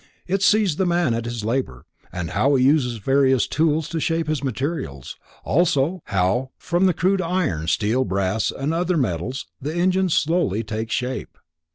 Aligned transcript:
It 0.25 0.41
sees 0.41 0.77
the 0.77 0.87
man 0.87 1.13
at 1.13 1.25
his 1.25 1.45
labor, 1.45 1.85
and 2.11 2.31
how 2.31 2.55
he 2.55 2.65
uses 2.65 2.97
various 2.97 3.45
tools 3.45 3.87
to 3.89 3.99
shape 3.99 4.25
his 4.27 4.43
materials, 4.43 5.15
also 5.43 6.01
how, 6.05 6.49
from 6.57 6.87
the 6.87 6.93
crude 6.95 7.21
iron, 7.21 7.67
steel, 7.67 8.03
brass 8.03 8.49
and 8.49 8.73
other 8.73 8.97
metals 8.97 9.45
the 9.61 9.75
engine 9.77 10.09
slowly 10.09 10.63
takes 10.63 10.95
shape. 10.95 11.37